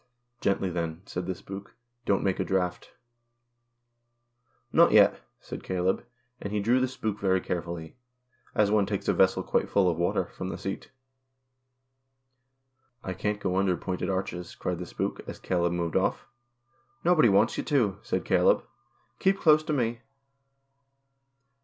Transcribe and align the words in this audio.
"Gently 0.41 0.71
then," 0.71 1.03
said 1.05 1.27
the 1.27 1.35
spook;" 1.35 1.75
don't 2.07 2.23
make 2.23 2.39
a 2.39 2.43
draught."" 2.43 2.89
Not 4.73 4.93
yet," 4.93 5.21
said 5.39 5.61
Caleb, 5.63 6.03
and 6.41 6.51
he 6.51 6.59
drew 6.59 6.79
the 6.79 6.87
spook 6.87 7.19
very 7.19 7.39
carefully 7.39 7.95
(as 8.55 8.71
one 8.71 8.87
takes 8.87 9.07
a 9.07 9.13
vessel 9.13 9.43
quite 9.43 9.69
full 9.69 9.87
of 9.87 9.97
water) 9.99 10.25
from 10.35 10.49
the 10.49 10.57
seat." 10.57 10.89
I 13.03 13.13
can't 13.13 13.39
go 13.39 13.57
under 13.57 13.77
pointed 13.77 14.09
arches," 14.09 14.55
cried 14.55 14.79
the 14.79 14.87
spook, 14.87 15.19
as 15.27 15.37
Caleb 15.37 15.73
moved 15.73 15.95
off." 15.95 16.25
Nobody 17.05 17.29
wants 17.29 17.55
you 17.59 17.63
to," 17.65 17.99
said 18.01 18.25
Caleb." 18.25 18.63
Keep 19.19 19.39
close 19.39 19.61
to 19.65 19.71
me." 19.73 20.01